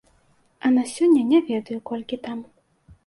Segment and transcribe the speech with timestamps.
[0.65, 2.45] А на сёння не ведаю, колькі там.